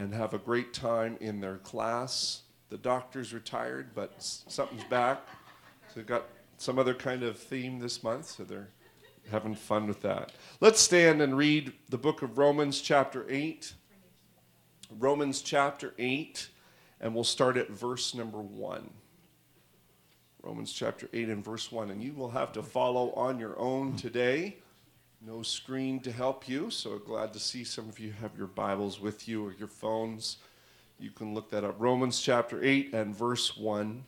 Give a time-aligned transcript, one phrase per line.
[0.00, 2.42] and have a great time in their class.
[2.70, 5.20] The doctor's retired, but something's back.
[5.88, 6.24] So they've got
[6.56, 8.70] some other kind of theme this month, so they're
[9.30, 10.32] having fun with that.
[10.60, 13.74] Let's stand and read the book of Romans, chapter 8.
[14.98, 16.48] Romans, chapter 8,
[17.02, 18.90] and we'll start at verse number 1.
[20.42, 21.90] Romans chapter 8 and verse 1.
[21.90, 24.56] And you will have to follow on your own today.
[25.22, 29.00] No screen to help you, so glad to see some of you have your Bibles
[29.00, 30.38] with you or your phones.
[30.98, 31.76] You can look that up.
[31.78, 34.02] Romans chapter 8 and verse 1.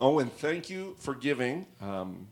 [0.00, 1.66] Oh, and thank you for giving.
[1.80, 2.26] Um,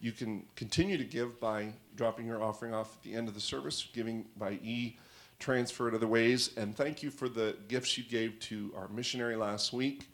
[0.00, 3.40] you can continue to give by dropping your offering off at the end of the
[3.40, 4.96] service, giving by e
[5.38, 6.56] transfer in other ways.
[6.56, 10.08] And thank you for the gifts you gave to our missionary last week.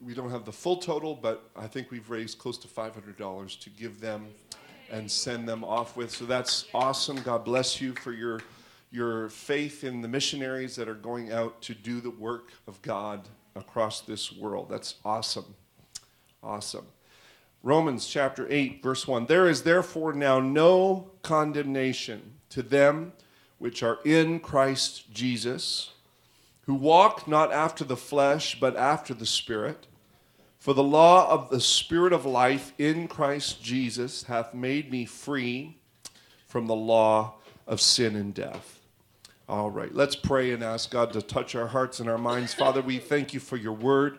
[0.00, 3.70] We don't have the full total, but I think we've raised close to $500 to
[3.70, 4.28] give them
[4.90, 6.10] and send them off with.
[6.10, 7.16] So that's awesome.
[7.22, 8.40] God bless you for your,
[8.90, 13.28] your faith in the missionaries that are going out to do the work of God
[13.56, 14.68] across this world.
[14.70, 15.54] That's awesome.
[16.42, 16.86] Awesome.
[17.62, 19.26] Romans chapter 8, verse 1.
[19.26, 23.12] There is therefore now no condemnation to them
[23.58, 25.92] which are in Christ Jesus,
[26.62, 29.86] who walk not after the flesh, but after the Spirit.
[30.58, 35.78] For the law of the Spirit of life in Christ Jesus hath made me free
[36.46, 37.34] from the law
[37.66, 38.80] of sin and death.
[39.48, 42.52] All right, let's pray and ask God to touch our hearts and our minds.
[42.52, 44.18] Father, we thank you for your word.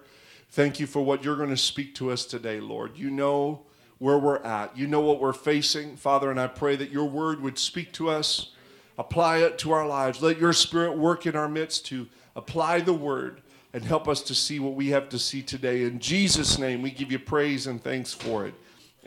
[0.50, 2.98] Thank you for what you're going to speak to us today, Lord.
[2.98, 3.66] You know
[4.00, 7.42] where we're at, you know what we're facing, Father, and I pray that your word
[7.42, 8.52] would speak to us
[9.00, 10.22] apply it to our lives.
[10.22, 13.42] Let your spirit work in our midst to apply the word
[13.74, 15.84] and help us to see what we have to see today.
[15.84, 18.54] In Jesus' name, we give you praise and thanks for it.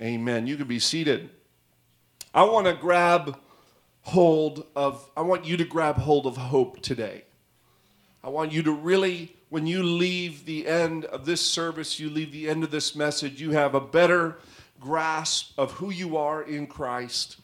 [0.01, 0.47] Amen.
[0.47, 1.31] You can be seated.
[2.35, 3.39] I want to grab
[4.03, 7.25] hold of, I want you to grab hold of hope today.
[8.25, 12.33] I want you to really, when you leave the end of this service, you leave
[12.33, 14.39] the end of this message, you have a better
[14.81, 17.37] grasp of who you are in Christ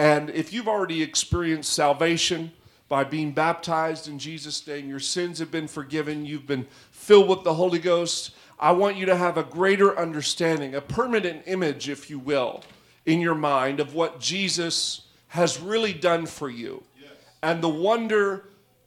[0.00, 2.52] and if you've already experienced salvation
[2.90, 7.44] by being baptized in Jesus' name, your sins have been forgiven, you've been filled with
[7.44, 12.10] the Holy Ghost, I want you to have a greater understanding, a permanent image, if
[12.10, 12.64] you will,
[13.06, 17.12] in your mind of what Jesus has really done for you yes.
[17.44, 18.46] and the wonder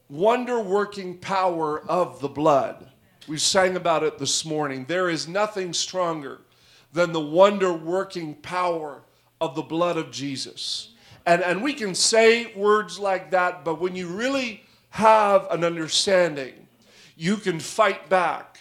[0.10, 2.86] wonder working power of the blood.
[3.28, 4.84] We sang about it this morning.
[4.86, 6.42] There is nothing stronger
[6.92, 9.02] than the wonder working power
[9.40, 10.90] of the blood of Jesus.
[11.26, 16.54] And, and we can say words like that, but when you really have an understanding,
[17.16, 18.60] you can fight back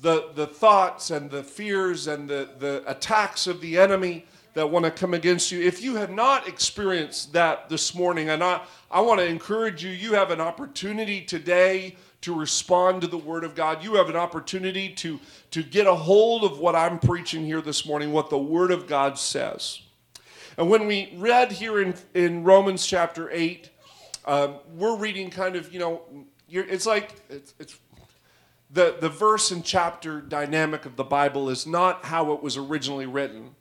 [0.00, 4.84] the, the thoughts and the fears and the, the attacks of the enemy that want
[4.84, 5.62] to come against you.
[5.62, 9.90] If you have not experienced that this morning, and I, I want to encourage you,
[9.90, 13.82] you have an opportunity today to respond to the Word of God.
[13.82, 15.18] You have an opportunity to,
[15.52, 18.86] to get a hold of what I'm preaching here this morning, what the Word of
[18.86, 19.80] God says.
[20.56, 23.70] And when we read here in, in Romans chapter 8,
[24.26, 26.02] um, we're reading kind of, you know,
[26.48, 27.78] it's like, it's, it's
[28.70, 33.06] the, the verse and chapter dynamic of the Bible is not how it was originally
[33.06, 33.54] written.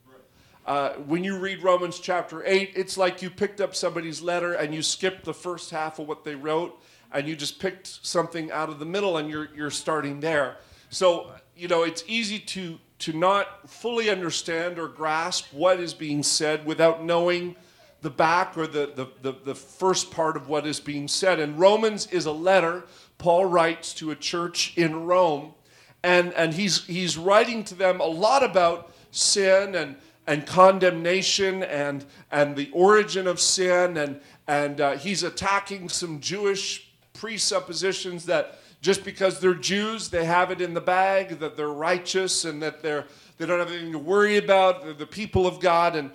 [0.65, 4.73] Uh, when you read Romans chapter 8, it's like you picked up somebody's letter and
[4.75, 6.79] you skipped the first half of what they wrote
[7.11, 10.57] and you just picked something out of the middle and you're, you're starting there.
[10.89, 16.23] So, you know, it's easy to to not fully understand or grasp what is being
[16.23, 17.55] said without knowing
[18.01, 21.39] the back or the, the, the, the, first part of what is being said.
[21.39, 22.83] And Romans is a letter
[23.19, 25.53] Paul writes to a church in Rome,
[26.01, 29.95] and, and he's, he's writing to them a lot about sin and,
[30.25, 36.91] and condemnation and, and the origin of sin, and, and uh, he's attacking some Jewish
[37.13, 42.45] presuppositions that just because they're Jews, they have it in the bag, that they're righteous
[42.45, 43.05] and that they're,
[43.37, 44.83] they don't have anything to worry about.
[44.83, 45.95] They're the people of God.
[45.95, 46.11] And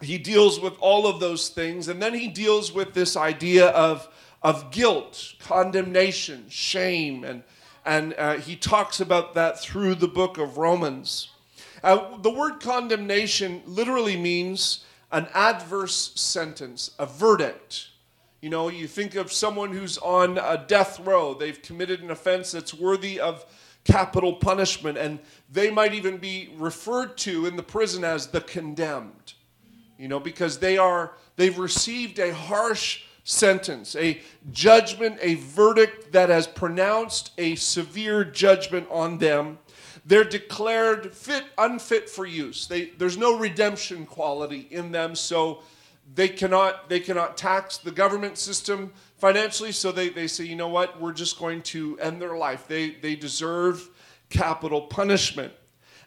[0.00, 1.86] he deals with all of those things.
[1.86, 4.08] And then he deals with this idea of,
[4.42, 7.22] of guilt, condemnation, shame.
[7.22, 7.44] And,
[7.84, 11.28] and uh, he talks about that through the book of Romans.
[11.84, 17.90] Uh, the word condemnation literally means an adverse sentence, a verdict.
[18.42, 22.50] You know, you think of someone who's on a death row, they've committed an offense
[22.50, 23.46] that's worthy of
[23.84, 29.34] capital punishment, and they might even be referred to in the prison as the condemned.
[29.96, 36.28] You know, because they are they've received a harsh sentence, a judgment, a verdict that
[36.28, 39.56] has pronounced a severe judgment on them.
[40.04, 42.66] They're declared fit, unfit for use.
[42.66, 45.62] They, there's no redemption quality in them, so
[46.14, 50.68] they cannot they cannot tax the government system financially, so they, they say, you know
[50.68, 52.66] what, we're just going to end their life.
[52.68, 53.88] They they deserve
[54.28, 55.52] capital punishment.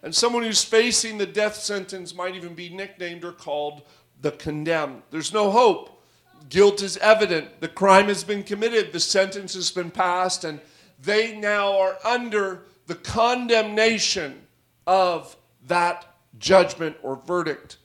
[0.03, 3.83] And someone who's facing the death sentence might even be nicknamed or called
[4.21, 5.01] the condemned.
[5.09, 6.03] There's no hope.
[6.49, 7.59] Guilt is evident.
[7.59, 8.91] The crime has been committed.
[8.91, 10.59] The sentence has been passed, and
[11.01, 14.41] they now are under the condemnation
[14.85, 15.35] of
[15.67, 16.05] that
[16.37, 17.77] judgment or verdict.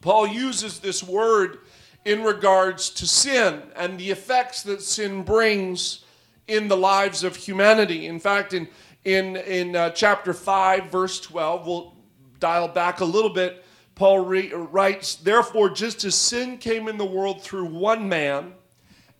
[0.00, 1.58] Paul uses this word
[2.04, 6.04] in regards to sin and the effects that sin brings
[6.46, 8.06] in the lives of humanity.
[8.06, 8.68] In fact, in,
[9.04, 11.94] in, in uh, chapter 5, verse 12, we'll
[12.40, 13.64] dial back a little bit.
[13.94, 18.54] Paul re- writes, Therefore, just as sin came in the world through one man,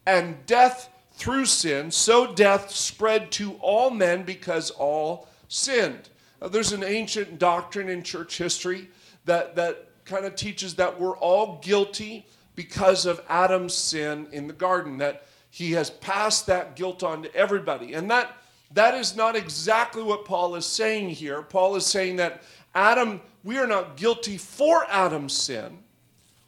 [0.07, 6.09] and death through sin, so death spread to all men because all sinned.
[6.41, 8.89] Now, there's an ancient doctrine in church history
[9.25, 12.27] that, that kind of teaches that we're all guilty
[12.57, 17.35] because of Adam's sin in the garden, that he has passed that guilt on to
[17.35, 17.95] everybody.
[17.95, 18.37] And that,
[18.73, 21.43] that is not exactly what Paul is saying here.
[21.43, 22.43] Paul is saying that
[22.75, 25.79] Adam, we are not guilty for Adam's sin.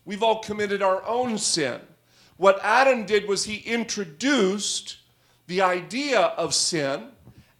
[0.04, 1.80] We've all committed our own sin.
[2.36, 4.96] What Adam did was he introduced
[5.46, 7.08] the idea of sin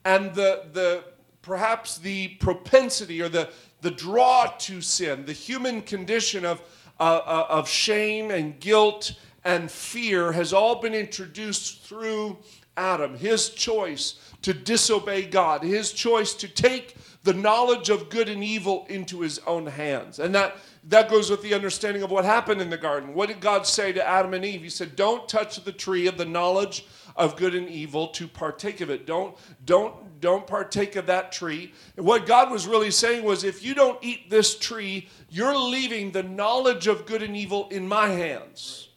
[0.04, 1.04] and the, the
[1.42, 3.50] perhaps the propensity or the,
[3.80, 6.60] the draw to sin, the human condition of,
[6.98, 9.12] uh, uh, of shame and guilt
[9.44, 12.38] and fear has all been introduced through
[12.76, 13.16] Adam.
[13.16, 18.86] His choice to disobey God, his choice to take the knowledge of good and evil
[18.88, 20.18] into his own hands.
[20.18, 23.12] And that, that goes with the understanding of what happened in the garden.
[23.12, 24.62] What did God say to Adam and Eve?
[24.62, 26.86] He said, Don't touch the tree of the knowledge
[27.20, 29.06] of good and evil to partake of it.
[29.06, 31.72] Don't, don't don't partake of that tree.
[31.96, 36.10] And what God was really saying was if you don't eat this tree, you're leaving
[36.10, 38.88] the knowledge of good and evil in my hands.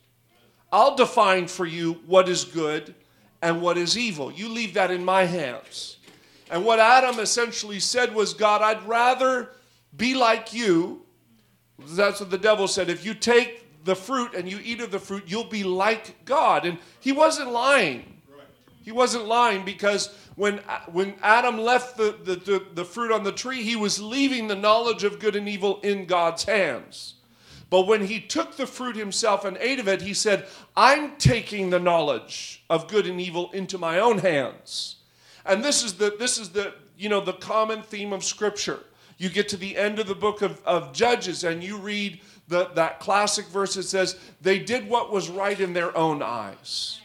[0.71, 2.93] I'll define for you what is good
[3.41, 4.31] and what is evil.
[4.31, 5.97] You leave that in my hands.
[6.51, 9.51] And what Adam essentially said was, God, I'd rather
[9.95, 11.03] be like you.
[11.79, 12.89] That's what the devil said.
[12.89, 16.65] If you take the fruit and you eat of the fruit, you'll be like God.
[16.65, 18.12] And he wasn't lying.
[18.83, 23.23] He wasn't lying because when, uh, when Adam left the, the, the, the, fruit on
[23.23, 27.15] the tree, he was leaving the knowledge of good and evil in God's hands.
[27.69, 31.69] But when he took the fruit himself and ate of it, he said, I'm taking
[31.69, 34.97] the knowledge of good and evil into my own hands.
[35.45, 38.79] And this is the, this is the, you know, the common theme of Scripture.
[39.17, 42.19] You get to the end of the book of, of Judges and you read
[42.49, 46.99] the, that classic verse that says, They did what was right in their own eyes.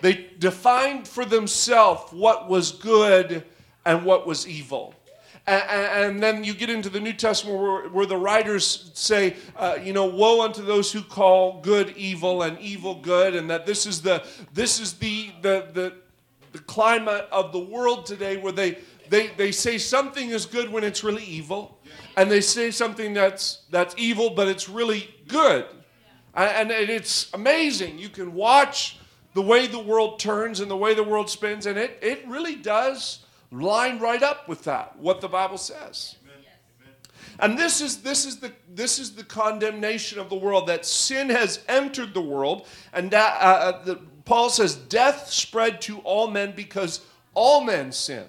[0.00, 3.44] They defined for themselves what was good
[3.84, 4.94] and what was evil.
[5.46, 10.04] And, then you get into the New Testament where, the writers say, uh, you know,
[10.06, 14.24] woe unto those who call good evil and evil good, and that this is the
[14.52, 15.94] this is the the the,
[16.52, 20.84] the climate of the world today where they they they say something is good when
[20.84, 21.80] it's really evil,
[22.16, 25.66] and they say something that's that's evil but it's really good,
[26.34, 27.98] and it's amazing.
[27.98, 28.98] You can watch
[29.34, 32.56] the way the world turns and the way the world spins, and it, it really
[32.56, 36.16] does line right up with that, what the Bible says.
[37.38, 41.30] And this is, this, is the, this is the condemnation of the world that sin
[41.30, 42.66] has entered the world.
[42.92, 43.96] And that, uh, uh, the,
[44.26, 47.00] Paul says, death spread to all men because
[47.32, 48.28] all men sinned.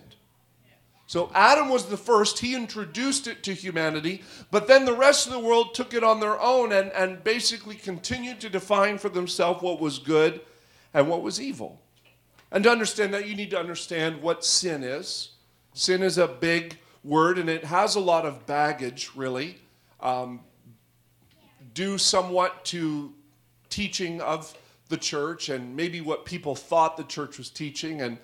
[1.08, 5.34] So Adam was the first, he introduced it to humanity, but then the rest of
[5.34, 9.62] the world took it on their own and, and basically continued to define for themselves
[9.62, 10.40] what was good
[10.94, 11.82] and what was evil.
[12.52, 15.30] And to understand that, you need to understand what sin is.
[15.74, 19.58] Sin is a big word and it has a lot of baggage, really,
[20.02, 20.42] um,
[21.74, 23.14] due somewhat to
[23.70, 24.56] teaching of
[24.90, 28.02] the church and maybe what people thought the church was teaching.
[28.02, 28.18] And,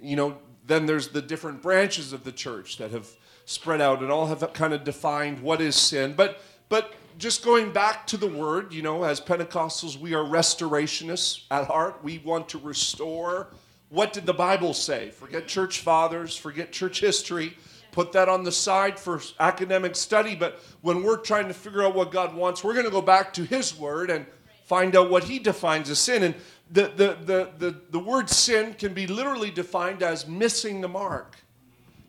[0.00, 3.08] you know, then there's the different branches of the church that have
[3.46, 6.12] spread out and all have kind of defined what is sin.
[6.14, 11.42] But, but just going back to the word, you know, as Pentecostals, we are restorationists
[11.50, 11.98] at heart.
[12.02, 13.48] We want to restore.
[13.88, 15.10] What did the Bible say?
[15.10, 17.54] Forget church fathers, forget church history.
[17.90, 20.36] Put that on the side for academic study.
[20.36, 23.32] But when we're trying to figure out what God wants, we're going to go back
[23.34, 24.24] to His word and
[24.64, 26.22] find out what He defines as sin.
[26.22, 26.34] And
[26.70, 31.34] the, the, the, the, the word sin can be literally defined as missing the mark.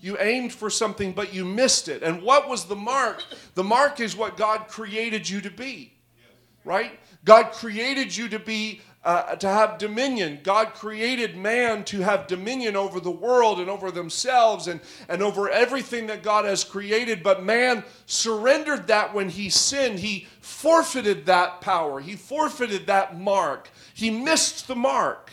[0.01, 2.03] You aimed for something, but you missed it.
[2.03, 3.23] And what was the mark?
[3.55, 5.93] The mark is what God created you to be,
[6.63, 6.99] right?
[7.25, 10.39] God created you to be uh, to have dominion.
[10.43, 15.49] God created man to have dominion over the world and over themselves and, and over
[15.49, 17.23] everything that God has created.
[17.23, 19.99] But man surrendered that when he sinned.
[19.99, 23.69] He forfeited that power, he forfeited that mark.
[23.93, 25.31] He missed the mark.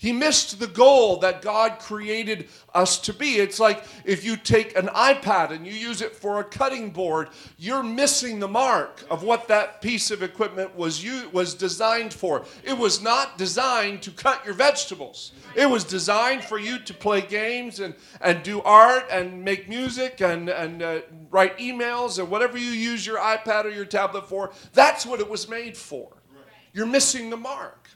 [0.00, 3.38] He missed the goal that God created us to be.
[3.38, 7.30] It's like if you take an iPad and you use it for a cutting board,
[7.58, 12.44] you're missing the mark of what that piece of equipment was you, was designed for.
[12.62, 15.32] It was not designed to cut your vegetables.
[15.56, 20.20] It was designed for you to play games and, and do art and make music
[20.20, 24.52] and, and uh, write emails and whatever you use your iPad or your tablet for.
[24.74, 26.08] That's what it was made for.
[26.72, 27.88] You're missing the mark.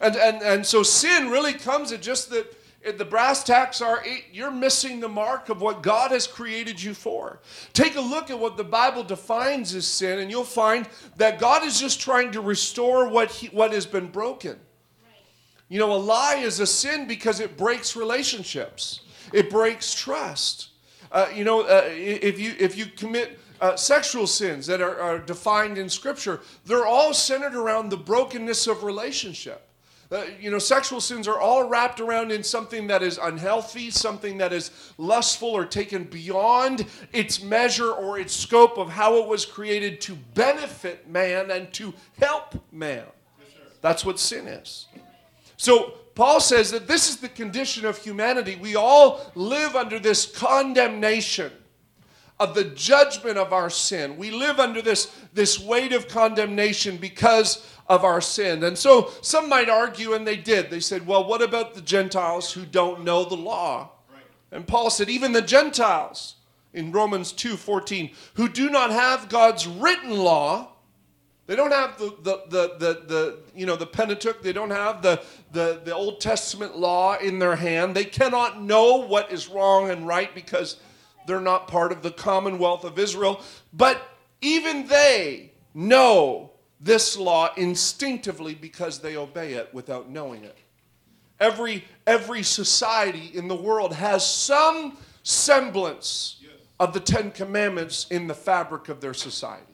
[0.00, 2.56] And, and, and so sin really comes at just that
[2.96, 7.40] the brass tacks are you're missing the mark of what God has created you for.
[7.74, 11.62] Take a look at what the Bible defines as sin, and you'll find that God
[11.62, 14.58] is just trying to restore what, he, what has been broken.
[15.68, 19.00] You know, a lie is a sin because it breaks relationships,
[19.32, 20.68] it breaks trust.
[21.12, 25.18] Uh, you know, uh, if, you, if you commit uh, sexual sins that are, are
[25.18, 29.69] defined in Scripture, they're all centered around the brokenness of relationship.
[30.12, 34.38] Uh, you know, sexual sins are all wrapped around in something that is unhealthy, something
[34.38, 39.44] that is lustful or taken beyond its measure or its scope of how it was
[39.44, 43.04] created to benefit man and to help man.
[43.82, 44.88] That's what sin is.
[45.56, 48.56] So, Paul says that this is the condition of humanity.
[48.56, 51.52] We all live under this condemnation
[52.40, 54.16] of the judgment of our sin.
[54.16, 58.64] We live under this, this weight of condemnation because of our sin.
[58.64, 60.70] And so some might argue, and they did.
[60.70, 63.90] They said, well, what about the Gentiles who don't know the law?
[64.10, 64.22] Right.
[64.52, 66.36] And Paul said, even the Gentiles
[66.72, 70.68] in Romans 2 14, who do not have God's written law.
[71.46, 74.40] They don't have the, the, the, the, the, you know, the Pentateuch.
[74.40, 75.20] They don't have the,
[75.50, 77.94] the, the Old Testament law in their hand.
[77.94, 80.76] They cannot know what is wrong and right because
[81.26, 83.42] they're not part of the commonwealth of Israel.
[83.72, 84.00] But
[84.40, 86.50] even they know
[86.80, 90.56] this law instinctively because they obey it without knowing it.
[91.38, 96.52] Every, every society in the world has some semblance yes.
[96.78, 99.64] of the Ten Commandments in the fabric of their society.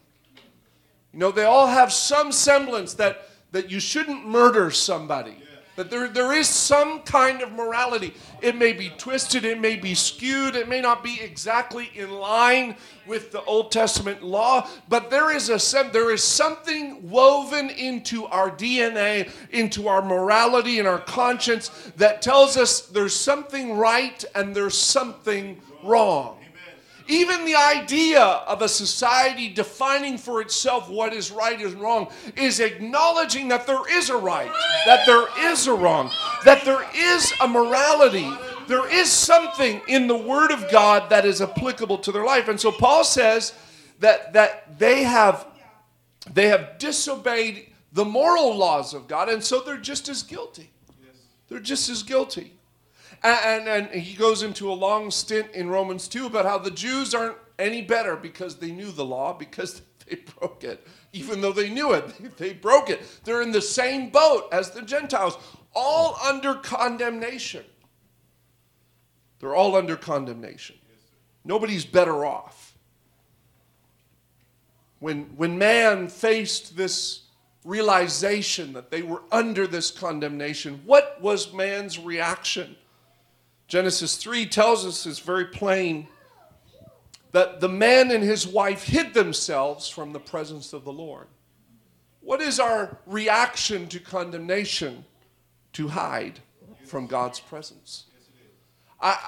[1.13, 5.43] You know, they all have some semblance that, that you shouldn't murder somebody.
[5.77, 8.15] That there, there is some kind of morality.
[8.41, 12.77] It may be twisted, it may be skewed, it may not be exactly in line
[13.07, 15.59] with the Old Testament law, but there is a
[15.93, 22.57] there is something woven into our DNA, into our morality and our conscience that tells
[22.57, 26.39] us there's something right and there's something wrong.
[27.09, 32.61] Even the idea of a society defining for itself what is right and wrong is
[32.61, 34.51] acknowledging that there is a right,
[34.87, 36.11] that there is a wrong,
[36.45, 38.31] that there is a morality.
[38.67, 42.49] There is something in the Word of God that is applicable to their life.
[42.49, 43.53] And so Paul says
[44.01, 45.47] that, that they have
[46.33, 50.71] they have disobeyed the moral laws of God, and so they're just as guilty.
[51.49, 52.56] They're just as guilty.
[53.27, 57.13] And, and, he goes into a long stint in Romans 2 about how the Jews
[57.13, 60.87] aren't any better because they knew the law, because they broke it.
[61.13, 63.03] Even though they knew it, they broke it.
[63.25, 65.39] They're in the same boat as the Gentiles,
[65.75, 67.65] all under condemnation.
[69.41, 70.77] They're all under condemnation.
[71.45, 72.75] Nobody's better off.
[75.01, 77.23] When, when man faced this
[77.65, 82.77] realization that they were under this condemnation, what was man's reaction?
[83.69, 86.07] Genesis 3 tells us it's very plain
[87.33, 91.27] that the man and his wife hid themselves from the presence of the Lord.
[92.21, 95.05] What is our reaction to condemnation?
[95.75, 96.41] To hide
[96.87, 98.07] from God's presence.
[99.01, 99.19] I,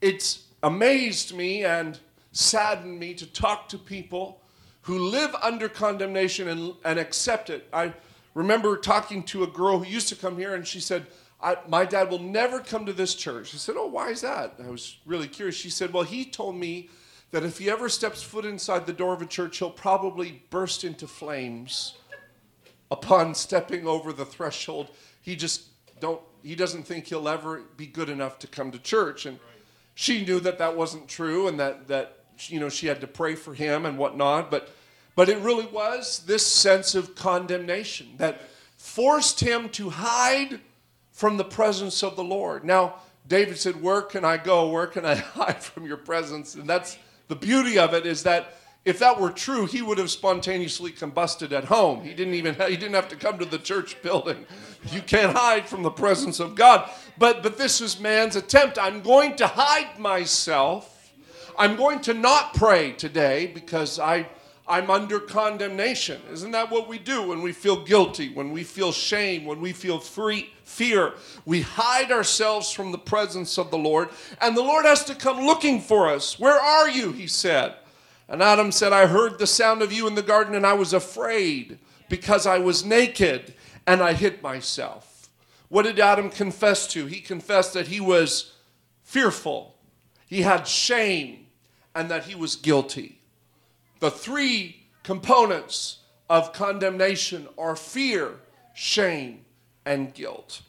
[0.00, 1.98] it's amazed me and
[2.32, 4.40] saddened me to talk to people
[4.82, 7.66] who live under condemnation and, and accept it.
[7.72, 7.92] I
[8.34, 11.06] remember talking to a girl who used to come here and she said,
[11.40, 13.54] I, my dad will never come to this church.
[13.54, 14.54] I said, Oh, why is that?
[14.62, 15.54] I was really curious.
[15.54, 16.88] She said, Well, he told me
[17.30, 20.84] that if he ever steps foot inside the door of a church, he'll probably burst
[20.84, 21.94] into flames
[22.90, 24.90] upon stepping over the threshold.
[25.20, 25.62] He just
[26.00, 29.38] don't he doesn't think he'll ever be good enough to come to church and
[29.94, 33.34] she knew that that wasn't true and that that you know she had to pray
[33.34, 34.70] for him and whatnot but
[35.14, 38.42] but it really was this sense of condemnation that
[38.76, 40.60] forced him to hide
[41.16, 42.62] from the presence of the Lord.
[42.62, 42.96] Now,
[43.26, 44.68] David said, Where can I go?
[44.68, 46.54] Where can I hide from your presence?
[46.54, 48.52] And that's the beauty of it is that
[48.84, 52.04] If that were true, he would have spontaneously combusted at home.
[52.04, 54.44] He didn't even he didn't have to come to the church building.
[54.92, 56.88] You can't hide from the presence of God.
[57.18, 58.78] But but this is man's attempt.
[58.78, 60.92] I'm going to hide myself.
[61.58, 64.28] I'm going to not pray today because I
[64.68, 66.20] I'm under condemnation.
[66.32, 69.72] Isn't that what we do when we feel guilty, when we feel shame, when we
[69.72, 71.14] feel free, fear?
[71.44, 74.08] We hide ourselves from the presence of the Lord,
[74.40, 76.38] and the Lord has to come looking for us.
[76.38, 77.12] Where are you?
[77.12, 77.76] He said.
[78.28, 80.92] And Adam said, I heard the sound of you in the garden, and I was
[80.92, 83.54] afraid because I was naked
[83.86, 85.28] and I hid myself.
[85.68, 87.06] What did Adam confess to?
[87.06, 88.52] He confessed that he was
[89.02, 89.76] fearful,
[90.26, 91.46] he had shame,
[91.94, 93.15] and that he was guilty.
[94.00, 95.98] The three components
[96.28, 98.34] of condemnation are fear,
[98.74, 99.44] shame,
[99.84, 100.62] and guilt.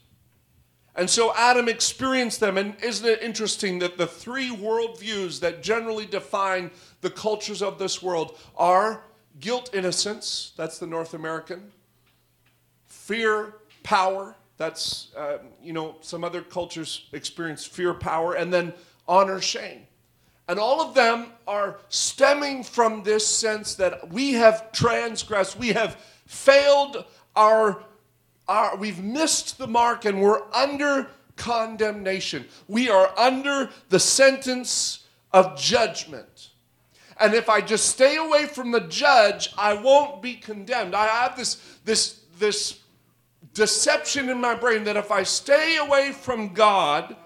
[0.94, 2.58] And so Adam experienced them.
[2.58, 6.70] And isn't it interesting that the three worldviews that generally define
[7.02, 9.04] the cultures of this world are
[9.38, 11.70] guilt, innocence, that's the North American,
[12.86, 13.54] fear,
[13.84, 18.72] power, that's, uh, you know, some other cultures experience fear, power, and then
[19.06, 19.86] honor, shame.
[20.48, 25.96] And all of them are stemming from this sense that we have transgressed, we have
[26.26, 27.04] failed
[27.36, 27.84] our,
[28.48, 32.46] our we've missed the mark and we're under condemnation.
[32.66, 36.48] We are under the sentence of judgment.
[37.20, 40.94] And if I just stay away from the judge, I won't be condemned.
[40.94, 42.80] I have this, this, this
[43.54, 47.16] deception in my brain that if I stay away from God,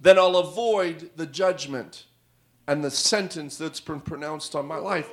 [0.00, 2.04] then I'll avoid the judgment
[2.66, 5.08] and the sentence that's been pronounced on my life.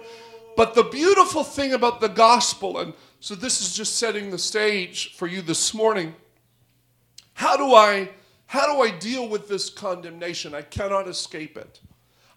[0.55, 5.15] But the beautiful thing about the gospel, and so this is just setting the stage
[5.15, 6.15] for you this morning.
[7.33, 8.09] How do I
[8.47, 10.55] how do I deal with this condemnation?
[10.55, 11.81] I cannot escape it.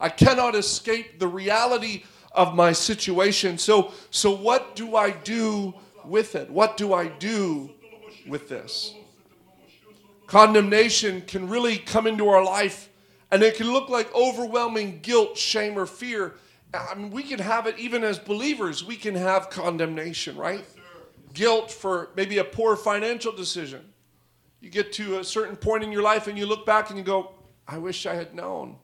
[0.01, 2.03] I cannot escape the reality
[2.33, 3.59] of my situation.
[3.59, 6.51] So so what do I do with it?
[6.51, 7.71] What do I do
[8.27, 8.95] with this?
[10.31, 12.89] Condemnation can really come into our life
[13.33, 16.35] and it can look like overwhelming guilt, shame, or fear.
[16.73, 18.85] I mean, we can have it even as believers.
[18.85, 20.65] We can have condemnation, right?
[21.35, 23.85] Guilt for maybe a poor financial decision.
[24.61, 27.05] You get to a certain point in your life and you look back and you
[27.05, 27.33] go,
[27.67, 28.77] I wish I had known.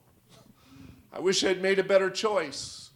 [1.13, 2.91] I wish I had made a better choice.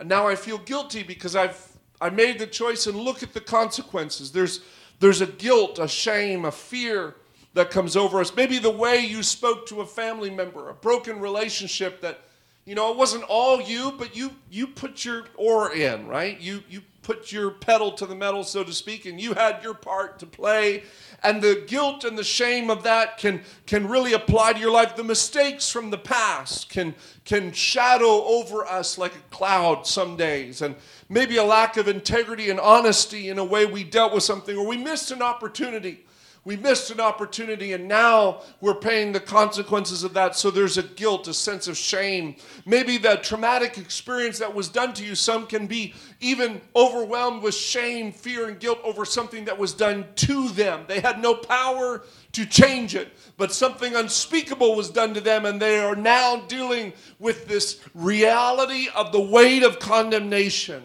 [0.00, 3.40] And now I feel guilty because I've I made the choice and look at the
[3.40, 4.32] consequences.
[4.32, 4.62] There's
[4.98, 7.14] there's a guilt, a shame, a fear
[7.56, 8.36] that comes over us.
[8.36, 12.20] Maybe the way you spoke to a family member, a broken relationship that,
[12.66, 16.38] you know, it wasn't all you, but you you put your oar in, right?
[16.38, 19.72] You you put your pedal to the metal, so to speak, and you had your
[19.72, 20.82] part to play.
[21.22, 24.94] And the guilt and the shame of that can can really apply to your life.
[24.94, 30.60] The mistakes from the past can can shadow over us like a cloud some days.
[30.60, 30.76] And
[31.08, 34.66] maybe a lack of integrity and honesty in a way we dealt with something or
[34.66, 36.05] we missed an opportunity
[36.46, 40.36] we missed an opportunity and now we're paying the consequences of that.
[40.36, 42.36] So there's a guilt, a sense of shame.
[42.64, 47.56] Maybe the traumatic experience that was done to you, some can be even overwhelmed with
[47.56, 50.84] shame, fear, and guilt over something that was done to them.
[50.86, 55.60] They had no power to change it, but something unspeakable was done to them, and
[55.60, 60.84] they are now dealing with this reality of the weight of condemnation.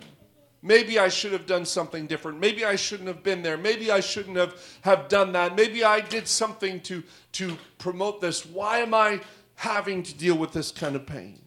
[0.64, 2.40] Maybe I should have done something different.
[2.40, 3.58] Maybe I shouldn't have been there.
[3.58, 5.56] Maybe I shouldn't have, have done that.
[5.56, 8.46] Maybe I did something to, to promote this.
[8.46, 9.22] Why am I
[9.56, 11.40] having to deal with this kind of pain?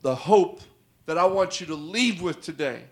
[0.00, 0.62] The hope
[1.06, 2.82] that I want you to leave with today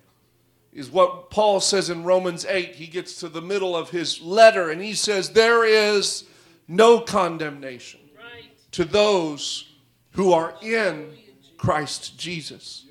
[0.73, 2.77] is what Paul says in Romans 8.
[2.77, 6.25] He gets to the middle of his letter and he says, There is
[6.69, 7.99] no condemnation
[8.71, 9.73] to those
[10.13, 11.11] who are in
[11.61, 12.87] Christ Jesus.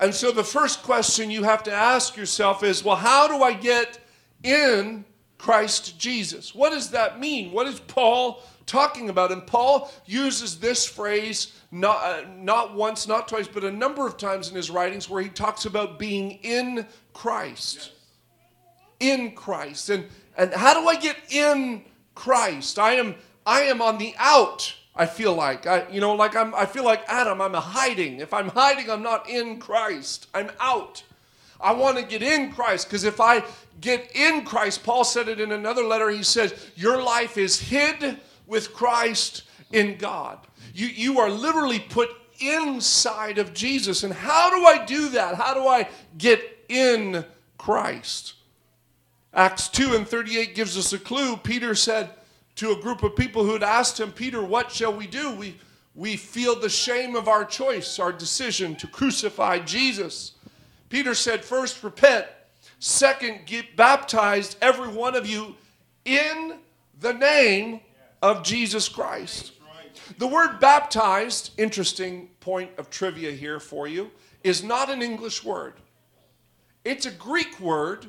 [0.00, 3.52] And so the first question you have to ask yourself is well, how do I
[3.52, 4.00] get
[4.42, 5.04] in
[5.38, 6.52] Christ Jesus?
[6.52, 7.52] What does that mean?
[7.52, 9.30] What is Paul talking about?
[9.30, 14.16] And Paul uses this phrase not, uh, not once, not twice, but a number of
[14.16, 17.92] times in his writings where he talks about being in Christ.
[18.98, 19.90] In Christ.
[19.90, 21.84] And, and how do I get in
[22.16, 22.80] Christ?
[22.80, 23.14] I am,
[23.46, 26.54] I am on the out I feel like I, you know, like I'm.
[26.54, 27.40] I feel like Adam.
[27.40, 28.20] I'm hiding.
[28.20, 30.26] If I'm hiding, I'm not in Christ.
[30.34, 31.02] I'm out.
[31.60, 33.42] I want to get in Christ because if I
[33.80, 36.10] get in Christ, Paul said it in another letter.
[36.10, 40.38] He says, "Your life is hid with Christ in God."
[40.74, 42.10] You you are literally put
[42.42, 44.02] inside of Jesus.
[44.02, 45.36] And how do I do that?
[45.36, 47.24] How do I get in
[47.56, 48.34] Christ?
[49.34, 51.36] Acts 2 and 38 gives us a clue.
[51.36, 52.10] Peter said
[52.56, 55.34] to a group of people who had asked him, Peter, what shall we do?
[55.34, 55.56] We,
[55.94, 60.32] we feel the shame of our choice, our decision to crucify Jesus.
[60.88, 62.26] Peter said, first, repent.
[62.78, 65.54] Second, get baptized, every one of you,
[66.04, 66.58] in
[67.00, 67.80] the name
[68.20, 69.52] of Jesus Christ.
[70.18, 74.10] The word baptized, interesting point of trivia here for you,
[74.44, 75.74] is not an English word.
[76.84, 78.06] It's a Greek word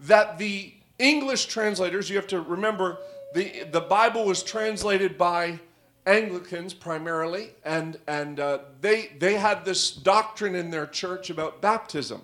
[0.00, 2.98] that the English translators, you have to remember,
[3.34, 5.60] the, the Bible was translated by
[6.06, 12.22] Anglicans primarily, and, and uh, they, they had this doctrine in their church about baptism.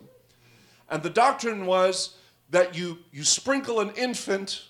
[0.89, 2.17] And the doctrine was
[2.51, 4.65] that you, you sprinkle an infant,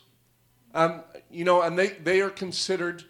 [0.74, 3.04] um, you know, and they, they are considered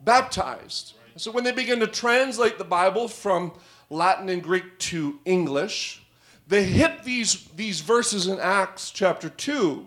[0.00, 0.94] baptized.
[1.16, 3.52] So when they begin to translate the Bible from
[3.90, 6.02] Latin and Greek to English,
[6.48, 9.86] they hit these, these verses in Acts chapter 2,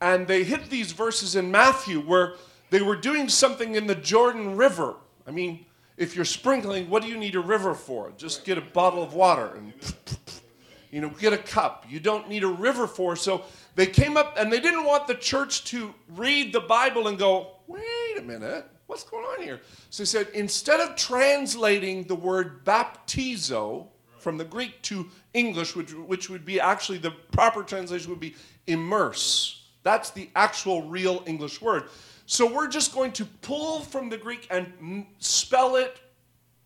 [0.00, 2.34] and they hit these verses in Matthew where
[2.70, 4.94] they were doing something in the Jordan River.
[5.26, 8.12] I mean, if you're sprinkling, what do you need a river for?
[8.16, 9.72] Just get a bottle of water and
[10.90, 11.84] you know, get a cup.
[11.88, 13.16] You don't need a river for.
[13.16, 17.18] So they came up and they didn't want the church to read the Bible and
[17.18, 19.60] go, wait a minute, what's going on here?
[19.90, 25.92] So they said, instead of translating the word baptizo from the Greek to English, which,
[25.92, 28.34] which would be actually the proper translation would be
[28.66, 29.59] immerse.
[29.82, 31.84] That's the actual real English word.
[32.26, 36.00] So we're just going to pull from the Greek and spell it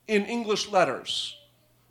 [0.08, 1.36] in English letters.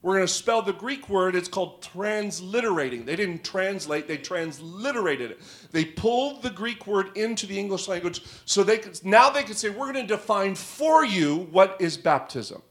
[0.04, 3.06] We're going to spell the Greek word, it's called transliterating.
[3.06, 5.42] They didn't translate, they transliterated it.
[5.72, 9.56] They pulled the Greek word into the English language so they could, now they could
[9.56, 12.62] say, we're going to define for you what is baptism.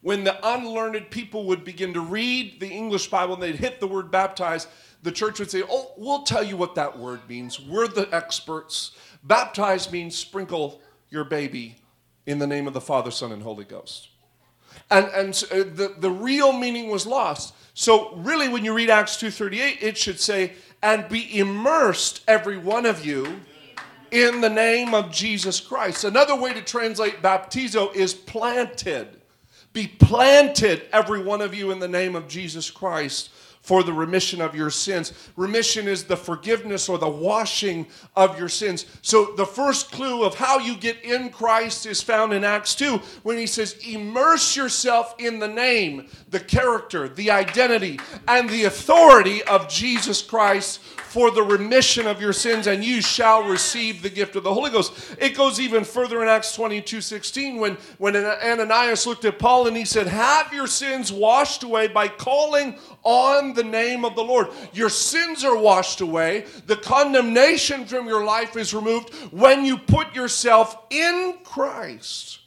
[0.00, 3.86] When the unlearned people would begin to read the English Bible and they'd hit the
[3.86, 4.66] word baptize,
[5.02, 7.60] the church would say, Oh, we'll tell you what that word means.
[7.60, 8.92] We're the experts.
[9.22, 11.76] Baptize means sprinkle your baby
[12.26, 14.08] in the name of the Father, Son, and Holy Ghost
[14.90, 17.54] and, and uh, the, the real meaning was lost.
[17.74, 22.86] So really when you read Acts 2.38, it should say, and be immersed, every one
[22.86, 23.40] of you,
[24.10, 26.04] in the name of Jesus Christ.
[26.04, 29.20] Another way to translate baptizo is planted.
[29.72, 33.30] Be planted, every one of you, in the name of Jesus Christ
[33.62, 35.12] for the remission of your sins.
[35.36, 38.86] Remission is the forgiveness or the washing of your sins.
[39.02, 42.98] So the first clue of how you get in Christ is found in Acts 2
[43.22, 49.42] when he says, Immerse yourself in the name, the character, the identity, and the authority
[49.44, 50.80] of Jesus Christ
[51.12, 54.70] for the remission of your sins, and you shall receive the gift of the Holy
[54.70, 55.14] Ghost.
[55.18, 59.76] It goes even further in Acts 22 16 when, when Ananias looked at Paul and
[59.76, 64.48] he said, Have your sins washed away by calling on the name of the Lord.
[64.72, 70.14] Your sins are washed away, the condemnation from your life is removed when you put
[70.14, 72.38] yourself in Christ.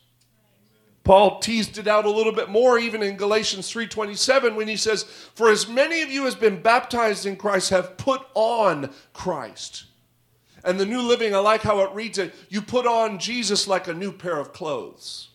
[1.06, 5.06] Paul teased it out a little bit more even in Galatians 3:27 when he says,
[5.36, 9.86] "For as many of you as been baptized in Christ have put on Christ."
[10.64, 13.88] And the New Living, I like how it reads it, you put on Jesus like
[13.88, 15.30] a new pair of clothes.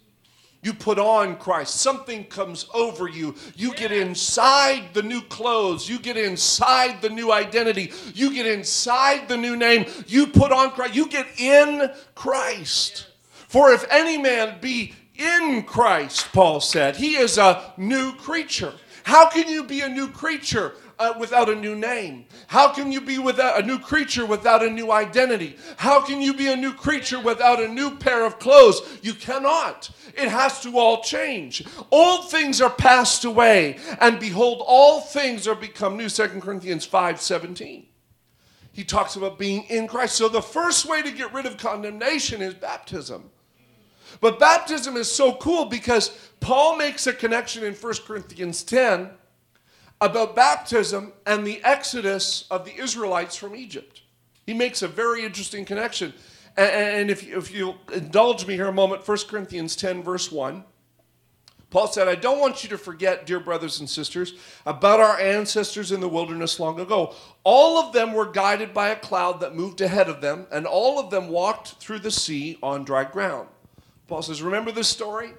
[0.62, 1.76] You put on Christ.
[1.76, 3.34] Something comes over you.
[3.56, 5.88] You get inside the new clothes.
[5.88, 7.92] You get inside the new identity.
[8.12, 9.86] You get inside the new name.
[10.06, 10.94] You put on Christ.
[10.94, 13.06] You get in Christ.
[13.48, 16.96] For if any man be in Christ, Paul said.
[16.96, 18.72] He is a new creature.
[19.04, 22.26] How can you be a new creature uh, without a new name?
[22.46, 25.56] How can you be without a new creature without a new identity?
[25.76, 28.80] How can you be a new creature without a new pair of clothes?
[29.02, 29.90] You cannot.
[30.14, 31.64] It has to all change.
[31.90, 36.08] Old things are passed away, and behold, all things are become new.
[36.08, 37.86] 2 Corinthians 5 17.
[38.72, 40.14] He talks about being in Christ.
[40.14, 43.30] So the first way to get rid of condemnation is baptism.
[44.20, 49.10] But baptism is so cool because Paul makes a connection in 1 Corinthians 10
[50.00, 54.02] about baptism and the exodus of the Israelites from Egypt.
[54.46, 56.14] He makes a very interesting connection.
[56.56, 60.64] And if, if you'll indulge me here a moment, 1 Corinthians 10, verse 1.
[61.70, 64.34] Paul said, I don't want you to forget, dear brothers and sisters,
[64.66, 67.14] about our ancestors in the wilderness long ago.
[67.44, 70.98] All of them were guided by a cloud that moved ahead of them, and all
[70.98, 73.48] of them walked through the sea on dry ground.
[74.10, 75.30] Paul says, Remember this story?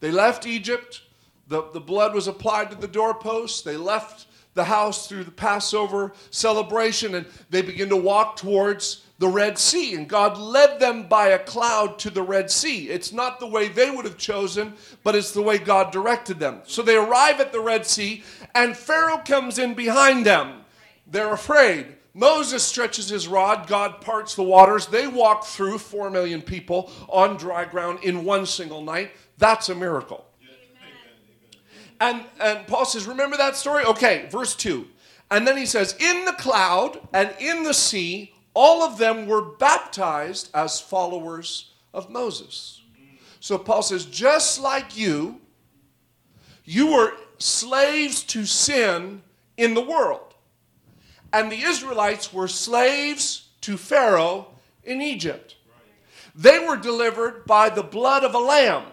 [0.00, 1.00] They left Egypt.
[1.48, 3.62] The, the blood was applied to the doorposts.
[3.62, 9.28] They left the house through the Passover celebration and they begin to walk towards the
[9.28, 9.94] Red Sea.
[9.94, 12.90] And God led them by a cloud to the Red Sea.
[12.90, 16.60] It's not the way they would have chosen, but it's the way God directed them.
[16.64, 18.22] So they arrive at the Red Sea
[18.54, 20.64] and Pharaoh comes in behind them.
[21.06, 21.86] They're afraid.
[22.18, 24.88] Moses stretches his rod, God parts the waters.
[24.88, 29.12] They walk through 4 million people on dry ground in one single night.
[29.38, 30.26] That's a miracle.
[32.00, 33.84] And, and Paul says, Remember that story?
[33.84, 34.88] Okay, verse 2.
[35.30, 39.56] And then he says, In the cloud and in the sea, all of them were
[39.56, 42.82] baptized as followers of Moses.
[43.38, 45.40] So Paul says, Just like you,
[46.64, 49.22] you were slaves to sin
[49.56, 50.27] in the world.
[51.32, 54.48] And the Israelites were slaves to Pharaoh
[54.84, 55.56] in Egypt.
[56.34, 58.84] They were delivered by the blood of a lamb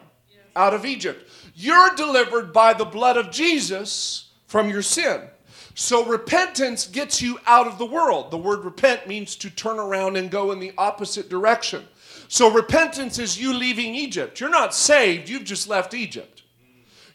[0.55, 1.29] out of Egypt.
[1.55, 5.21] You're delivered by the blood of Jesus from your sin.
[5.75, 8.31] So repentance gets you out of the world.
[8.31, 11.85] The word repent means to turn around and go in the opposite direction.
[12.27, 14.39] So repentance is you leaving Egypt.
[14.39, 16.43] You're not saved, you've just left Egypt.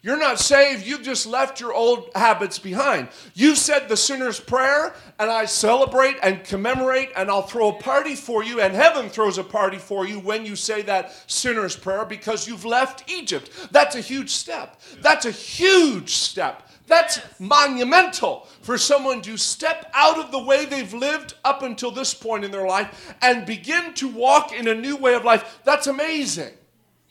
[0.03, 3.09] You're not saved, you've just left your old habits behind.
[3.35, 8.15] You said the sinner's prayer, and I celebrate and commemorate, and I'll throw a party
[8.15, 12.07] for you, and heaven throws a party for you when you say that sinner's prayer
[12.07, 13.51] because you've left Egypt.
[13.73, 14.81] That's a huge step.
[15.03, 16.67] That's a huge step.
[16.87, 22.15] That's monumental for someone to step out of the way they've lived up until this
[22.15, 25.61] point in their life and begin to walk in a new way of life.
[25.65, 26.55] That's amazing.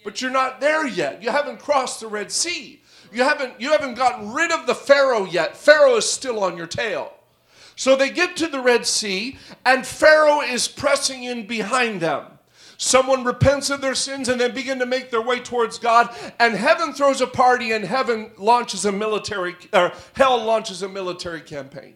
[0.04, 1.22] But you're not there yet.
[1.22, 2.82] You haven't crossed the Red Sea.
[3.12, 5.58] You haven't, you haven't gotten rid of the Pharaoh yet.
[5.58, 7.14] Pharaoh is still on your tail.
[7.76, 12.26] So they get to the Red Sea, and Pharaoh is pressing in behind them.
[12.78, 16.54] Someone repents of their sins and then begin to make their way towards God, and
[16.56, 21.96] heaven throws a party, and heaven launches a military, or hell launches a military campaign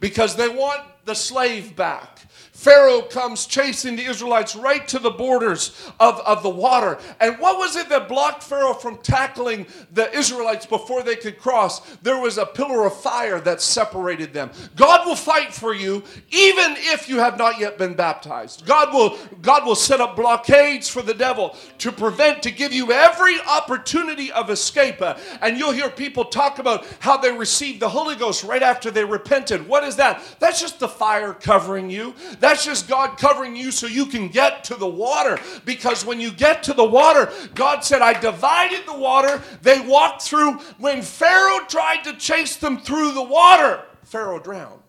[0.00, 2.20] because they want the slave back.
[2.62, 6.96] Pharaoh comes chasing the Israelites right to the borders of, of the water.
[7.18, 11.80] And what was it that blocked Pharaoh from tackling the Israelites before they could cross?
[11.96, 14.52] There was a pillar of fire that separated them.
[14.76, 18.64] God will fight for you even if you have not yet been baptized.
[18.64, 22.92] God will, God will set up blockades for the devil to prevent, to give you
[22.92, 25.02] every opportunity of escape.
[25.02, 28.92] Uh, and you'll hear people talk about how they received the Holy Ghost right after
[28.92, 29.66] they repented.
[29.66, 30.22] What is that?
[30.38, 32.14] That's just the fire covering you.
[32.38, 35.38] That's just God covering you so you can get to the water.
[35.64, 39.42] Because when you get to the water, God said, I divided the water.
[39.62, 40.54] They walked through.
[40.78, 44.82] When Pharaoh tried to chase them through the water, Pharaoh drowned.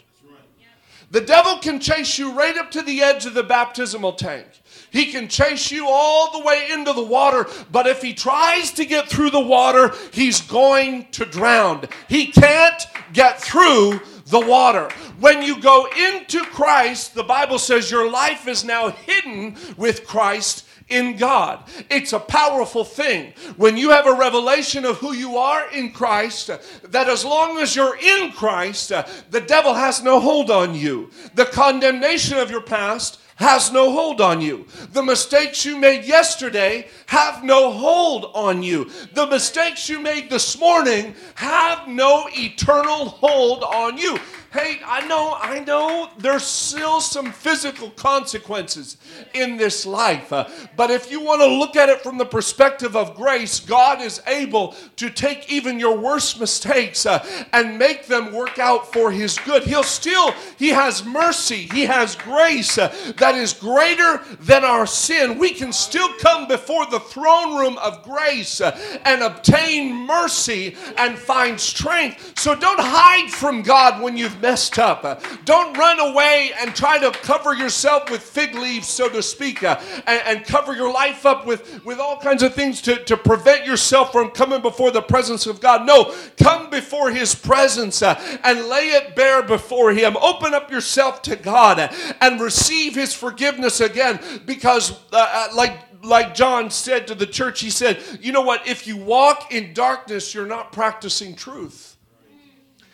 [1.12, 4.48] The devil can chase you right up to the edge of the baptismal tank.
[4.90, 8.86] He can chase you all the way into the water, but if he tries to
[8.86, 11.88] get through the water, he's going to drown.
[12.10, 14.02] He can't get through
[14.34, 14.90] the water.
[15.20, 20.66] When you go into Christ, the Bible says your life is now hidden with Christ
[20.90, 21.64] in God.
[21.92, 23.34] It's a powerful thing.
[23.58, 26.50] When you have a revelation of who you are in Christ,
[26.84, 31.12] that as long as you're in Christ, the devil has no hold on you.
[31.36, 34.66] The condemnation of your past has no hold on you.
[34.92, 38.90] The mistakes you made yesterday have no hold on you.
[39.14, 44.18] The mistakes you made this morning have no eternal hold on you.
[44.54, 48.98] Hey, I know, I know there's still some physical consequences
[49.34, 50.32] in this life.
[50.32, 54.00] Uh, but if you want to look at it from the perspective of grace, God
[54.00, 59.10] is able to take even your worst mistakes uh, and make them work out for
[59.10, 59.64] His good.
[59.64, 65.40] He'll still, He has mercy, He has grace uh, that is greater than our sin.
[65.40, 71.18] We can still come before the throne room of grace uh, and obtain mercy and
[71.18, 72.38] find strength.
[72.38, 75.24] So don't hide from God when you've messed up.
[75.46, 79.80] Don't run away and try to cover yourself with fig leaves, so to speak, uh,
[80.06, 83.66] and, and, cover your life up with, with all kinds of things to, to prevent
[83.66, 85.88] yourself from coming before the presence of God.
[85.88, 90.18] No, come before His presence uh, and lay it bare before Him.
[90.18, 96.36] Open up yourself to God and receive His forgiveness again because, uh, uh, like like
[96.36, 98.68] John said to the church, he said, You know what?
[98.68, 101.93] If you walk in darkness, you're not practicing truth.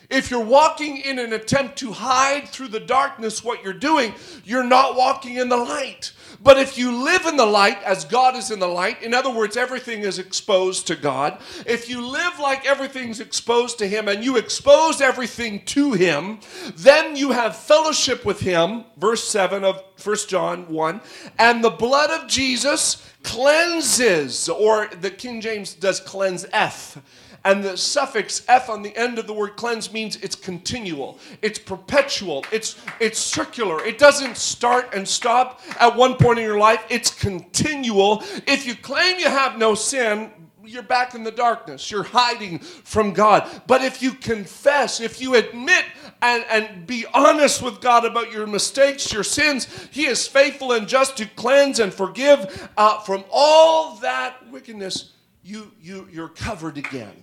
[0.10, 4.64] If you're walking in an attempt to hide through the darkness what you're doing, you're
[4.64, 6.14] not walking in the light.
[6.42, 9.30] But if you live in the light as God is in the light, in other
[9.30, 11.40] words, everything is exposed to God.
[11.66, 16.40] If you live like everything's exposed to Him and you expose everything to Him,
[16.76, 21.02] then you have fellowship with Him, verse 7 of 1 John 1,
[21.38, 27.02] and the blood of Jesus cleanses, or the King James does cleanseth
[27.44, 31.60] and the suffix eth on the end of the word cleanse means it's continual, it's
[31.60, 33.84] perpetual, it's, it's circular.
[33.84, 38.24] It doesn't start and stop at one point in your life, it's continual.
[38.48, 40.32] If you claim you have no sin,
[40.70, 41.90] you're back in the darkness.
[41.90, 43.50] You're hiding from God.
[43.66, 45.84] But if you confess, if you admit
[46.22, 50.88] and, and be honest with God about your mistakes, your sins, He is faithful and
[50.88, 55.14] just to cleanse and forgive uh, from all that wickedness
[55.50, 57.16] you, you, you're covered again.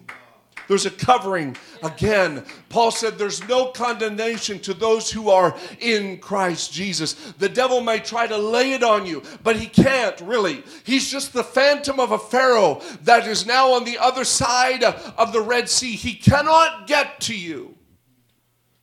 [0.67, 2.45] There's a covering again.
[2.69, 7.12] Paul said there's no condemnation to those who are in Christ Jesus.
[7.39, 10.65] The devil may try to lay it on you, but he can't really.
[10.83, 15.33] He's just the phantom of a Pharaoh that is now on the other side of
[15.33, 15.93] the Red Sea.
[15.93, 17.77] He cannot get to you.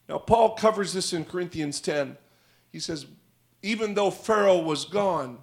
[0.07, 2.15] Now, Paul covers this in Corinthians 10.
[2.71, 3.07] He says,
[3.61, 5.39] even though Pharaoh was gone,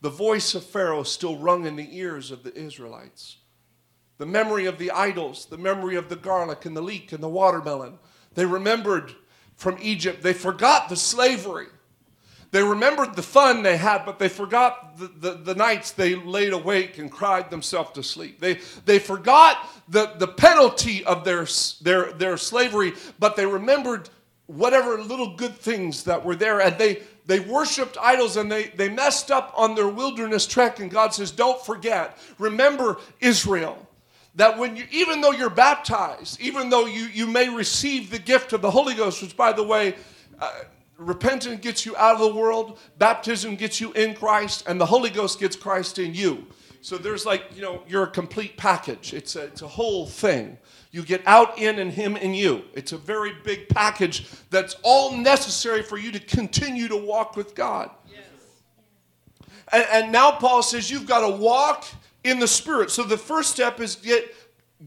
[0.00, 3.36] the voice of Pharaoh still rung in the ears of the Israelites.
[4.18, 7.28] The memory of the idols, the memory of the garlic and the leek and the
[7.28, 7.98] watermelon.
[8.34, 9.14] They remembered
[9.56, 10.22] from Egypt.
[10.22, 11.66] They forgot the slavery.
[12.50, 16.52] They remembered the fun they had, but they forgot the, the, the, nights they laid
[16.52, 18.40] awake and cried themselves to sleep.
[18.40, 21.46] They, they forgot the, the penalty of their,
[21.80, 24.10] their, their slavery, but they remembered
[24.46, 26.60] whatever little good things that were there.
[26.60, 30.80] And they, they worshiped idols and they, they messed up on their wilderness trek.
[30.80, 33.86] And God says, Don't forget, remember Israel.
[34.36, 38.52] That when you, even though you're baptized, even though you, you may receive the gift
[38.52, 39.96] of the Holy Ghost, which by the way,
[40.40, 40.52] uh,
[40.96, 45.10] repentance gets you out of the world, baptism gets you in Christ, and the Holy
[45.10, 46.46] Ghost gets Christ in you.
[46.82, 49.12] So there's like, you know, you're a complete package.
[49.12, 50.58] It's a, it's a whole thing.
[50.92, 52.64] You get out, in, and Him in you.
[52.74, 57.54] It's a very big package that's all necessary for you to continue to walk with
[57.54, 57.90] God.
[58.10, 58.24] Yes.
[59.72, 61.86] And, and now Paul says you've got to walk
[62.24, 62.90] in the Spirit.
[62.90, 64.34] So the first step is get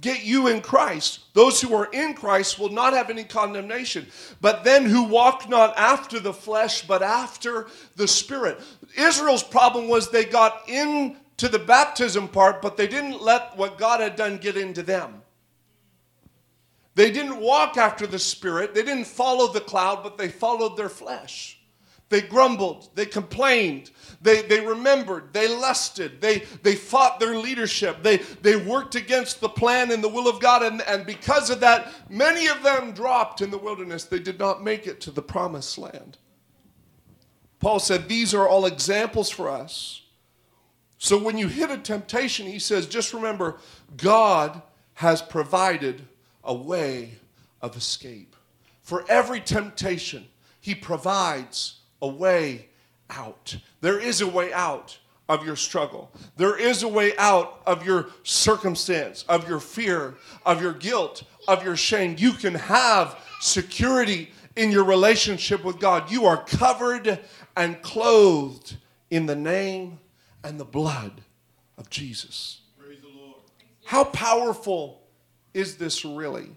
[0.01, 1.19] get you in Christ.
[1.33, 4.07] Those who are in Christ will not have any condemnation.
[4.41, 8.59] But then who walk not after the flesh, but after the Spirit.
[8.97, 13.99] Israel's problem was they got into the baptism part, but they didn't let what God
[13.99, 15.22] had done get into them.
[16.95, 20.89] They didn't walk after the Spirit, they didn't follow the cloud, but they followed their
[20.89, 21.59] flesh.
[22.09, 23.89] They grumbled, they complained,
[24.21, 29.49] they, they remembered, they lusted, they, they fought their leadership, they, they worked against the
[29.49, 33.41] plan and the will of God, and, and because of that, many of them dropped
[33.41, 34.03] in the wilderness.
[34.03, 36.19] They did not make it to the promised land.
[37.59, 40.03] Paul said, These are all examples for us.
[41.03, 43.57] So when you hit a temptation, he says, just remember,
[43.97, 44.61] God
[44.93, 46.07] has provided
[46.43, 47.11] a way
[47.61, 48.35] of escape.
[48.81, 50.25] For every temptation,
[50.59, 52.67] he provides a way
[53.09, 53.57] out.
[53.81, 54.97] There is a way out
[55.29, 56.11] of your struggle.
[56.35, 61.63] There is a way out of your circumstance, of your fear, of your guilt, of
[61.63, 62.15] your shame.
[62.17, 66.11] You can have security in your relationship with God.
[66.11, 67.19] You are covered
[67.55, 68.77] and clothed
[69.09, 69.99] in the name
[70.43, 71.21] and the blood
[71.77, 72.59] of Jesus.
[73.85, 75.02] How powerful
[75.53, 76.49] is this really?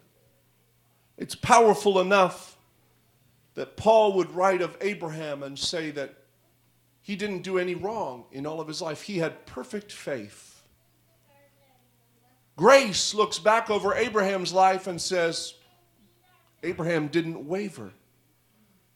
[1.16, 2.56] It's powerful enough
[3.54, 6.14] that Paul would write of Abraham and say that
[7.00, 9.02] he didn't do any wrong in all of his life.
[9.02, 10.62] He had perfect faith.
[12.56, 15.54] Grace looks back over Abraham's life and says,
[16.62, 17.92] Abraham didn't waver.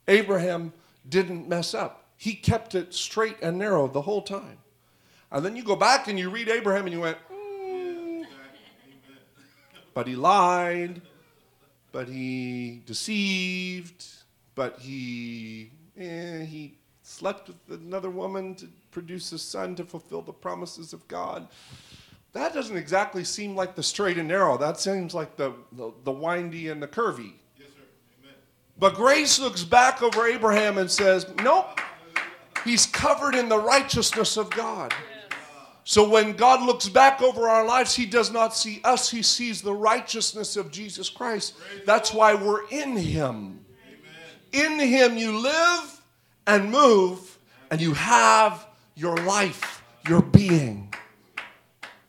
[0.09, 0.73] Abraham
[1.09, 2.09] didn't mess up.
[2.17, 4.59] He kept it straight and narrow the whole time.
[5.31, 7.19] And then you go back and you read Abraham and you went.
[9.95, 11.03] But he lied,
[11.93, 14.07] but he deceived,
[14.55, 20.33] but he eh, he slept with another woman to produce a son to fulfill the
[20.33, 21.49] promises of God.
[22.33, 24.57] That doesn't exactly seem like the straight and narrow.
[24.57, 27.33] That seems like the, the, the windy and the curvy.
[27.59, 27.83] Yes, sir.
[28.23, 28.35] Amen.
[28.79, 31.81] But grace looks back over Abraham and says, Nope,
[32.65, 34.95] he's covered in the righteousness of God.
[35.85, 39.63] So when God looks back over our lives, He does not see us, He sees
[39.63, 41.55] the righteousness of Jesus Christ.
[41.87, 43.61] That's why we're in Him.
[44.53, 46.03] In him you live
[46.47, 47.39] and move,
[47.71, 48.67] and you have
[48.97, 50.93] your life, your being.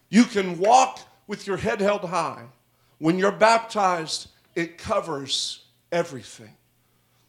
[0.10, 2.46] You can walk with your head held high.
[2.98, 6.56] When you're baptized, it covers everything.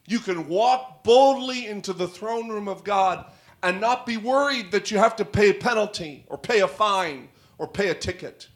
[0.07, 3.25] You can walk boldly into the throne room of God
[3.63, 7.29] and not be worried that you have to pay a penalty or pay a fine
[7.57, 8.49] or pay a ticket.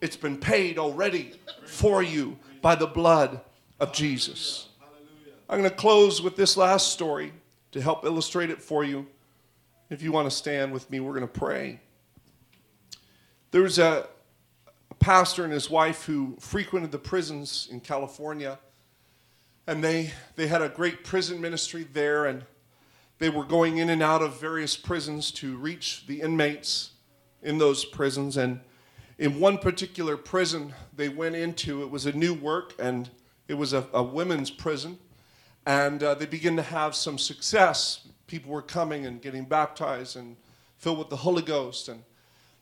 [0.00, 1.32] It's been paid already
[1.64, 3.40] for you by the blood
[3.78, 4.68] of Jesus.
[5.48, 7.32] I'm going to close with this last story
[7.70, 9.06] to help illustrate it for you.
[9.90, 11.80] If you want to stand with me, we're going to pray.
[13.52, 14.06] There was a,
[14.90, 18.58] a pastor and his wife who frequented the prisons in California,
[19.66, 22.44] and they, they had a great prison ministry there, and
[23.18, 26.92] they were going in and out of various prisons to reach the inmates
[27.42, 28.36] in those prisons.
[28.36, 28.60] And
[29.18, 33.10] in one particular prison they went into, it was a new work, and
[33.48, 34.98] it was a, a women's prison
[35.68, 38.08] and uh, they began to have some success.
[38.26, 40.34] People were coming and getting baptized and
[40.78, 41.90] filled with the Holy Ghost.
[41.90, 42.02] And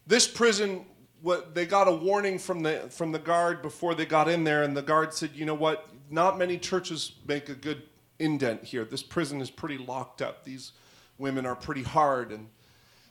[0.08, 0.84] this prison
[1.22, 4.64] what they got a warning from the from the guard before they got in there,
[4.64, 5.88] and the guard said, "You know what?
[6.10, 7.84] Not many churches make a good
[8.18, 8.84] indent here.
[8.84, 10.44] This prison is pretty locked up.
[10.44, 10.72] These
[11.18, 12.48] women are pretty hard." And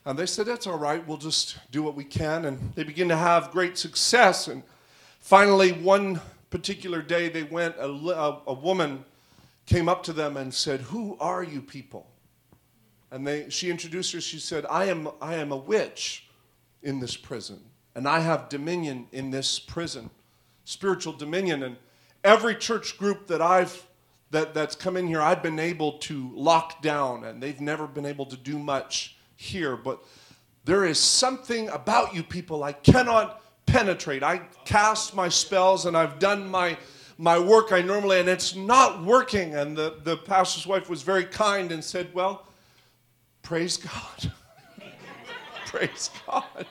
[0.04, 1.06] and they said, "That's all right.
[1.06, 4.48] We'll just do what we can." And they begin to have great success.
[4.48, 4.62] And
[5.20, 7.76] finally, one particular day, they went.
[7.76, 9.04] A, a, a woman
[9.66, 12.06] came up to them and said, "Who are you people?"
[13.10, 14.20] And they, she introduced her.
[14.20, 16.26] She said, "I am I am a witch
[16.82, 17.60] in this prison."
[17.96, 20.10] and I have dominion in this prison,
[20.66, 21.62] spiritual dominion.
[21.62, 21.76] And
[22.22, 23.86] every church group that I've
[24.30, 28.06] that, that's come in here, I've been able to lock down, and they've never been
[28.06, 29.76] able to do much here.
[29.76, 30.02] But
[30.64, 34.22] there is something about you people I cannot penetrate.
[34.22, 36.76] I cast my spells and I've done my
[37.18, 39.54] my work I normally, and it's not working.
[39.54, 42.46] And the, the pastor's wife was very kind and said, Well,
[43.42, 44.32] praise God.
[45.66, 46.66] praise God.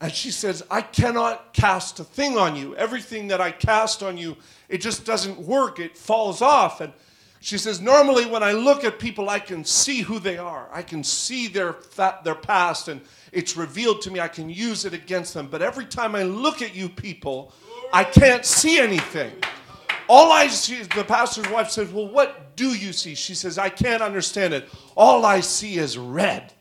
[0.00, 2.76] And she says, I cannot cast a thing on you.
[2.76, 4.36] Everything that I cast on you,
[4.68, 5.78] it just doesn't work.
[5.78, 6.80] It falls off.
[6.80, 6.92] And
[7.40, 10.68] she says, normally when I look at people, I can see who they are.
[10.72, 11.76] I can see their,
[12.24, 13.00] their past, and
[13.32, 14.18] it's revealed to me.
[14.18, 15.48] I can use it against them.
[15.50, 17.52] But every time I look at you people,
[17.92, 19.32] I can't see anything.
[20.08, 23.14] All I see, the pastor's wife says, Well, what do you see?
[23.14, 24.68] She says, I can't understand it.
[24.96, 26.52] All I see is red.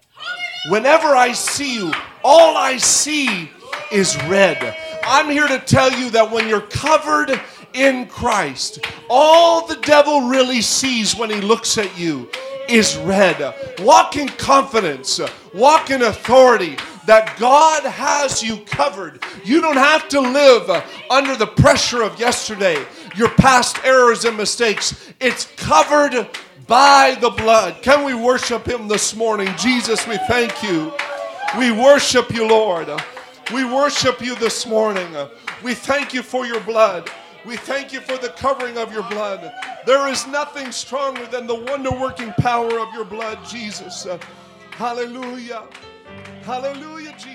[0.70, 1.94] Whenever I see you,
[2.24, 3.52] all I see
[3.92, 4.78] is red.
[5.04, 7.38] I'm here to tell you that when you're covered
[7.74, 12.30] in Christ, all the devil really sees when he looks at you
[12.70, 13.54] is red.
[13.80, 15.20] Walk in confidence,
[15.54, 19.22] walk in authority that God has you covered.
[19.44, 20.70] You don't have to live
[21.10, 22.78] under the pressure of yesterday,
[23.18, 25.12] your past errors and mistakes.
[25.20, 26.30] It's covered
[26.68, 27.82] by the blood.
[27.82, 29.50] Can we worship him this morning?
[29.58, 30.94] Jesus, we thank you.
[31.58, 32.90] We worship you, Lord.
[33.54, 35.08] We worship you this morning.
[35.64, 37.10] We thank you for your blood.
[37.46, 39.52] We thank you for the covering of your blood.
[39.86, 44.08] There is nothing stronger than the wonder working power of your blood, Jesus.
[44.72, 45.64] Hallelujah.
[46.44, 47.33] Hallelujah, Jesus.